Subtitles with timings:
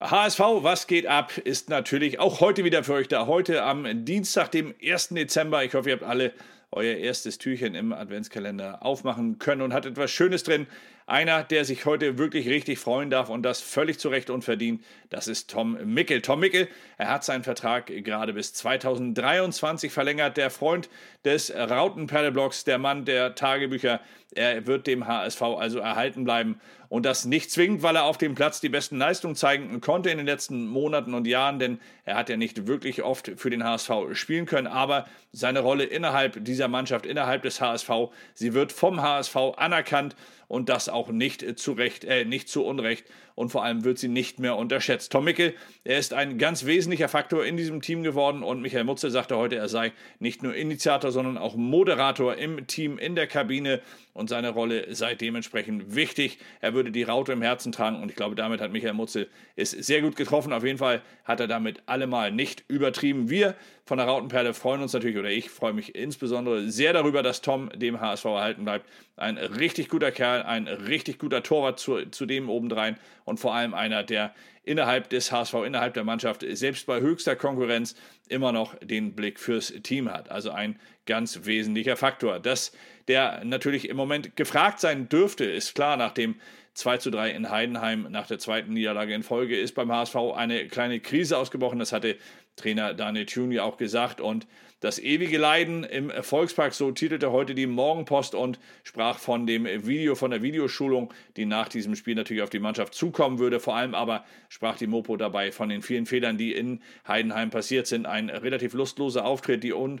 [0.00, 3.26] HSV, was geht ab, ist natürlich auch heute wieder für euch da.
[3.26, 5.10] Heute am Dienstag, dem 1.
[5.10, 5.62] Dezember.
[5.62, 6.32] Ich hoffe, ihr habt alle
[6.72, 10.66] euer erstes Türchen im Adventskalender aufmachen können und hat etwas Schönes drin.
[11.10, 14.84] Einer, der sich heute wirklich richtig freuen darf und das völlig zu Recht und verdient,
[15.08, 16.22] das ist Tom Mickel.
[16.22, 16.68] Tom Mickel,
[16.98, 20.36] er hat seinen Vertrag gerade bis 2023 verlängert.
[20.36, 20.88] Der Freund
[21.24, 23.98] des Rautenperleblocks, der Mann der Tagebücher,
[24.32, 26.60] er wird dem HSV also erhalten bleiben.
[26.88, 30.18] Und das nicht zwingend, weil er auf dem Platz die besten Leistungen zeigen konnte in
[30.18, 33.90] den letzten Monaten und Jahren, denn er hat ja nicht wirklich oft für den HSV
[34.12, 34.66] spielen können.
[34.66, 37.90] Aber seine Rolle innerhalb dieser Mannschaft, innerhalb des HSV,
[38.34, 40.16] sie wird vom HSV anerkannt
[40.48, 43.06] und das auch nicht zu Recht, äh, nicht zu Unrecht
[43.40, 45.12] und vor allem wird sie nicht mehr unterschätzt.
[45.12, 49.10] Tom Mickel, er ist ein ganz wesentlicher Faktor in diesem Team geworden und Michael Mutze
[49.10, 53.80] sagte heute, er sei nicht nur Initiator, sondern auch Moderator im Team, in der Kabine
[54.12, 56.36] und seine Rolle sei dementsprechend wichtig.
[56.60, 59.70] Er würde die Raute im Herzen tragen und ich glaube, damit hat Michael Mutze es
[59.70, 60.52] sehr gut getroffen.
[60.52, 63.30] Auf jeden Fall hat er damit allemal nicht übertrieben.
[63.30, 67.40] Wir von der Rautenperle freuen uns natürlich, oder ich freue mich insbesondere sehr darüber, dass
[67.40, 68.86] Tom dem HSV erhalten bleibt.
[69.16, 72.98] Ein richtig guter Kerl, ein richtig guter Torwart zu, zu dem obendrein
[73.30, 77.94] und vor allem einer, der innerhalb des HSV, innerhalb der Mannschaft, selbst bei höchster Konkurrenz
[78.28, 80.30] immer noch den Blick fürs Team hat.
[80.30, 82.40] Also ein ganz wesentlicher Faktor.
[82.40, 82.72] Dass
[83.08, 86.40] der natürlich im Moment gefragt sein dürfte, ist klar, nach dem
[86.80, 90.66] 2 zu 3 in Heidenheim nach der zweiten Niederlage in Folge ist beim HSV eine
[90.66, 91.78] kleine Krise ausgebrochen.
[91.78, 92.16] Das hatte
[92.56, 94.20] Trainer Daniel Thune ja auch gesagt.
[94.20, 94.46] Und
[94.80, 100.14] das ewige Leiden im Volkspark, so titelte heute die Morgenpost und sprach von dem Video,
[100.14, 103.60] von der Videoschulung, die nach diesem Spiel natürlich auf die Mannschaft zukommen würde.
[103.60, 107.88] Vor allem aber sprach die Mopo dabei von den vielen Fehlern, die in Heidenheim passiert
[107.88, 108.06] sind.
[108.06, 110.00] Ein relativ lustloser Auftritt, die un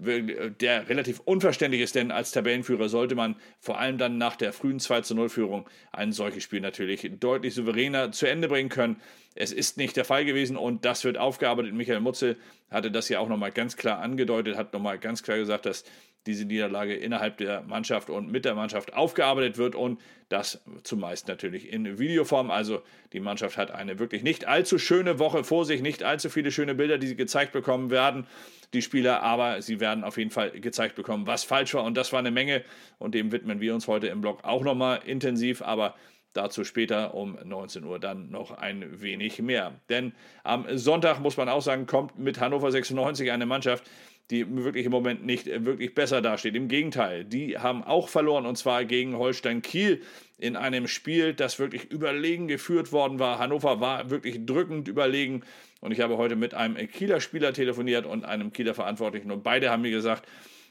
[0.00, 4.80] der relativ unverständlich ist, denn als Tabellenführer sollte man vor allem dann nach der frühen
[4.80, 9.00] 2 0 Führung ein solches Spiel natürlich deutlich souveräner zu Ende bringen können.
[9.40, 11.72] Es ist nicht der Fall gewesen und das wird aufgearbeitet.
[11.72, 12.36] Michael Mutzel
[12.70, 15.84] hatte das ja auch nochmal ganz klar angedeutet, hat nochmal ganz klar gesagt, dass
[16.26, 21.72] diese Niederlage innerhalb der Mannschaft und mit der Mannschaft aufgearbeitet wird und das zumeist natürlich
[21.72, 22.50] in Videoform.
[22.50, 22.82] Also
[23.12, 26.74] die Mannschaft hat eine wirklich nicht allzu schöne Woche vor sich, nicht allzu viele schöne
[26.74, 28.26] Bilder, die sie gezeigt bekommen werden,
[28.74, 32.12] die Spieler, aber sie werden auf jeden Fall gezeigt bekommen, was falsch war und das
[32.12, 32.64] war eine Menge
[32.98, 35.94] und dem widmen wir uns heute im Blog auch nochmal intensiv, aber
[36.34, 39.80] Dazu später um 19 Uhr dann noch ein wenig mehr.
[39.88, 40.12] Denn
[40.44, 43.84] am Sonntag muss man auch sagen, kommt mit Hannover 96 eine Mannschaft,
[44.30, 46.54] die wirklich im Moment nicht wirklich besser dasteht.
[46.54, 50.02] Im Gegenteil, die haben auch verloren und zwar gegen Holstein Kiel
[50.36, 53.38] in einem Spiel, das wirklich überlegen geführt worden war.
[53.38, 55.42] Hannover war wirklich drückend überlegen
[55.80, 59.70] und ich habe heute mit einem Kieler Spieler telefoniert und einem Kieler Verantwortlichen und beide
[59.70, 60.28] haben mir gesagt,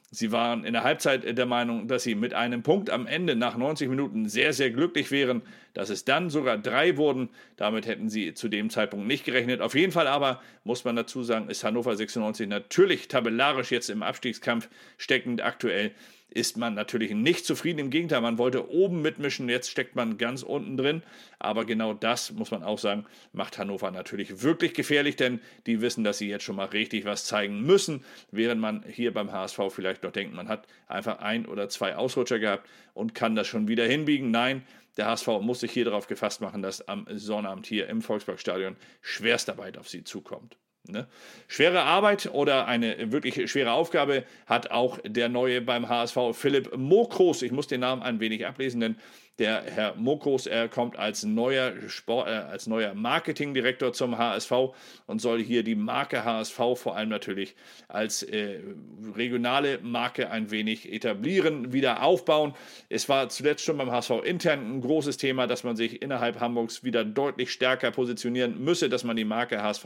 [0.10, 3.58] Sie waren in der Halbzeit der Meinung, dass sie mit einem Punkt am Ende nach
[3.58, 5.42] 90 Minuten sehr, sehr glücklich wären.
[5.74, 9.60] Dass es dann sogar drei wurden, damit hätten sie zu dem Zeitpunkt nicht gerechnet.
[9.60, 14.02] Auf jeden Fall aber, muss man dazu sagen, ist Hannover 96 natürlich tabellarisch jetzt im
[14.02, 15.92] Abstiegskampf steckend aktuell
[16.30, 17.80] ist man natürlich nicht zufrieden.
[17.80, 21.04] Im Gegenteil, man wollte oben mitmischen, jetzt steckt man ganz unten drin.
[21.40, 26.04] Aber genau das, muss man auch sagen, macht Hannover natürlich wirklich gefährlich, denn die wissen,
[26.04, 30.04] dass sie jetzt schon mal richtig was zeigen müssen, während man hier beim HSV vielleicht
[30.04, 33.86] noch denkt, man hat einfach ein oder zwei Ausrutscher gehabt und kann das schon wieder
[33.86, 34.30] hinbiegen.
[34.30, 34.64] Nein,
[34.98, 39.78] der HSV muss sich hier darauf gefasst machen, dass am Sonnabend hier im Volksparkstadion Schwerstarbeit
[39.78, 40.58] auf sie zukommt.
[40.90, 41.08] Ne?
[41.48, 47.42] Schwere Arbeit oder eine wirklich schwere Aufgabe hat auch der neue beim HSV Philipp Mokros.
[47.42, 48.96] Ich muss den Namen ein wenig ablesen, denn
[49.40, 54.52] der Herr Mokros, er kommt als neuer, Sport, äh, als neuer Marketingdirektor zum HSV
[55.06, 57.56] und soll hier die Marke HSV vor allem natürlich
[57.88, 58.60] als äh,
[59.16, 62.54] regionale Marke ein wenig etablieren, wieder aufbauen.
[62.90, 66.84] Es war zuletzt schon beim HSV intern ein großes Thema, dass man sich innerhalb Hamburgs
[66.84, 69.86] wieder deutlich stärker positionieren müsse, dass man die Marke HSV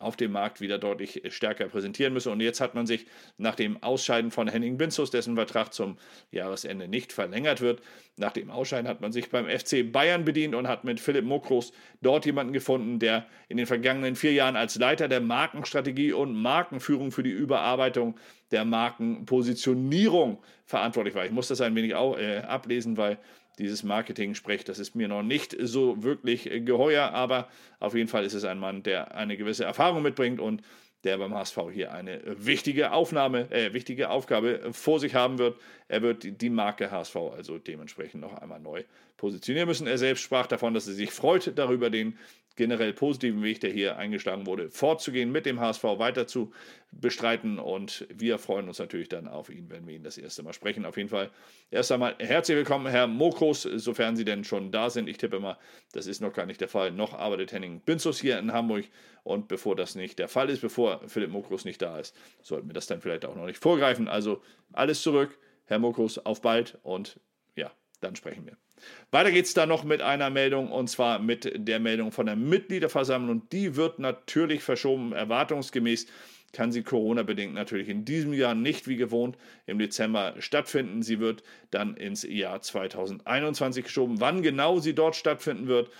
[0.00, 2.30] auf dem Markt wieder deutlich stärker präsentieren müsse.
[2.30, 3.06] Und jetzt hat man sich
[3.36, 5.98] nach dem Ausscheiden von Henning Binzus, dessen Vertrag zum
[6.30, 7.82] Jahresende nicht verlängert wird,
[8.16, 11.72] nach dem Ausscheiden hat man sich beim FC Bayern bedient und hat mit Philipp Mokros
[12.02, 17.10] dort jemanden gefunden, der in den vergangenen vier Jahren als Leiter der Markenstrategie und Markenführung
[17.10, 18.16] für die Überarbeitung
[18.50, 21.24] der Markenpositionierung verantwortlich war.
[21.24, 23.18] Ich muss das ein wenig auch, äh, ablesen, weil
[23.58, 24.68] dieses Marketing spricht.
[24.68, 27.48] Das ist mir noch nicht so wirklich geheuer, aber
[27.80, 30.62] auf jeden Fall ist es ein Mann, der eine gewisse Erfahrung mitbringt und
[31.04, 35.58] der beim HSV hier eine wichtige Aufnahme, äh, wichtige Aufgabe vor sich haben wird.
[35.86, 38.84] Er wird die Marke HSV also dementsprechend noch einmal neu
[39.16, 39.86] positionieren müssen.
[39.86, 42.18] Er selbst sprach davon, dass er sich freut darüber, den
[42.58, 46.52] generell positiven Weg, der hier eingeschlagen wurde, fortzugehen, mit dem HSV weiter zu
[46.90, 47.58] bestreiten.
[47.58, 50.84] Und wir freuen uns natürlich dann auf ihn, wenn wir ihn das erste Mal sprechen.
[50.84, 51.30] Auf jeden Fall
[51.70, 55.08] erst einmal herzlich willkommen, Herr Mokros, sofern Sie denn schon da sind.
[55.08, 55.56] Ich tippe mal,
[55.92, 56.90] das ist noch gar nicht der Fall.
[56.90, 58.84] Noch arbeitet Henning Binzus hier in Hamburg.
[59.22, 62.74] Und bevor das nicht der Fall ist, bevor Philipp Mokros nicht da ist, sollten wir
[62.74, 64.08] das dann vielleicht auch noch nicht vorgreifen.
[64.08, 65.38] Also alles zurück.
[65.66, 67.20] Herr Mokros, auf bald und
[68.00, 68.56] dann sprechen wir.
[69.10, 72.36] Weiter geht es da noch mit einer Meldung und zwar mit der Meldung von der
[72.36, 73.48] Mitgliederversammlung.
[73.50, 76.06] Die wird natürlich verschoben, erwartungsgemäß
[76.52, 79.36] kann sie Corona-bedingt natürlich in diesem Jahr nicht wie gewohnt
[79.66, 81.02] im Dezember stattfinden.
[81.02, 84.20] Sie wird dann ins Jahr 2021 geschoben.
[84.20, 85.90] Wann genau sie dort stattfinden wird,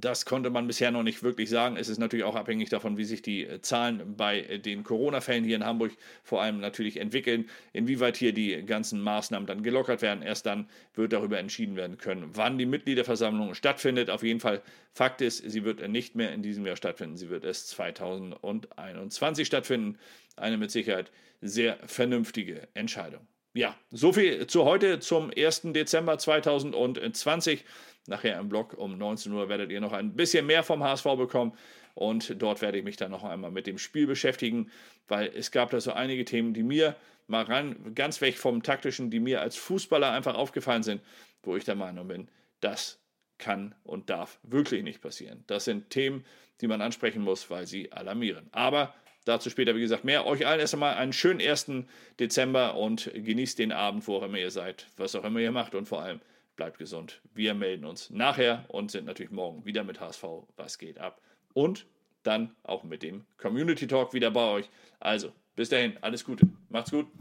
[0.00, 1.76] das konnte man bisher noch nicht wirklich sagen.
[1.76, 5.44] Es ist natürlich auch abhängig davon, wie sich die äh, Zahlen bei äh, den Corona-Fällen
[5.44, 5.92] hier in Hamburg
[6.22, 10.22] vor allem natürlich entwickeln, inwieweit hier die ganzen Maßnahmen dann gelockert werden.
[10.22, 14.10] Erst dann wird darüber entschieden werden können, wann die Mitgliederversammlung stattfindet.
[14.10, 14.62] Auf jeden Fall,
[14.92, 17.16] Fakt ist, sie wird nicht mehr in diesem Jahr stattfinden.
[17.16, 19.98] Sie wird erst 2021 stattfinden.
[20.36, 21.10] Eine mit Sicherheit
[21.40, 23.26] sehr vernünftige Entscheidung.
[23.54, 25.62] Ja, soviel zu heute zum 1.
[25.72, 27.64] Dezember 2020.
[28.08, 31.52] Nachher im Blog um 19 Uhr werdet ihr noch ein bisschen mehr vom HSV bekommen.
[31.94, 34.70] Und dort werde ich mich dann noch einmal mit dem Spiel beschäftigen,
[35.08, 36.96] weil es gab da so einige Themen, die mir
[37.26, 41.02] mal ran, ganz weg vom taktischen, die mir als Fußballer einfach aufgefallen sind,
[41.42, 42.28] wo ich der Meinung bin,
[42.60, 42.98] das
[43.36, 45.44] kann und darf wirklich nicht passieren.
[45.46, 46.24] Das sind Themen,
[46.60, 48.48] die man ansprechen muss, weil sie alarmieren.
[48.52, 48.94] Aber
[49.24, 50.26] dazu später, wie gesagt, mehr.
[50.26, 51.70] Euch allen erst einmal einen schönen 1.
[52.18, 55.74] Dezember und genießt den Abend, wo auch immer ihr seid, was auch immer ihr macht
[55.74, 56.20] und vor allem
[56.58, 57.22] bleibt gesund.
[57.32, 60.24] Wir melden uns nachher und sind natürlich morgen wieder mit HSV.
[60.56, 61.22] Was geht ab?
[61.54, 61.86] Und
[62.24, 64.68] dann auch mit dem Community Talk wieder bei euch.
[65.00, 66.46] Also, bis dahin, alles Gute.
[66.68, 67.08] Macht's gut.